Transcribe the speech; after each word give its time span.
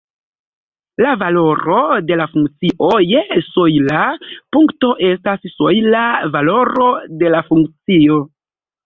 La 1.05 1.09
valoro 1.23 1.81
de 2.11 2.15
la 2.21 2.25
funkcio 2.31 2.89
je 3.09 3.21
sojla 3.49 3.99
punkto 4.57 4.89
estas 5.11 5.45
sojla 5.59 6.03
valoro 6.37 6.87
de 7.23 7.31
la 7.37 7.43
funkcio. 7.53 8.19